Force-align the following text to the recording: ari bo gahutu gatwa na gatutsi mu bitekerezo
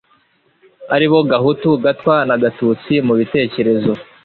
ari 0.95 1.07
bo 1.11 1.19
gahutu 1.31 1.69
gatwa 1.83 2.15
na 2.27 2.35
gatutsi 2.43 2.93
mu 3.07 3.13
bitekerezo 3.19 3.91